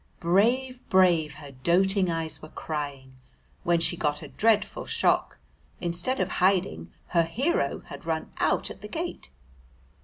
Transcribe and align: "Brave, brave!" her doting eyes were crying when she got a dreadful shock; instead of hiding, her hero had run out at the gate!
"Brave, 0.19 0.81
brave!" 0.89 1.35
her 1.35 1.51
doting 1.51 2.09
eyes 2.09 2.41
were 2.41 2.49
crying 2.49 3.17
when 3.61 3.79
she 3.79 3.95
got 3.95 4.23
a 4.23 4.29
dreadful 4.29 4.83
shock; 4.87 5.37
instead 5.79 6.19
of 6.19 6.27
hiding, 6.41 6.91
her 7.09 7.21
hero 7.21 7.81
had 7.81 8.03
run 8.07 8.31
out 8.39 8.71
at 8.71 8.81
the 8.81 8.87
gate! 8.87 9.29